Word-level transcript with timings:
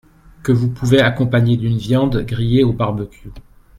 Que 0.41 0.51
vous 0.51 0.67
pouvez 0.71 0.99
accompagner 0.99 1.57
d’une 1.57 1.77
viande 1.77 2.21
grillée 2.23 2.63
au 2.63 2.73
barbecue. 2.73 3.29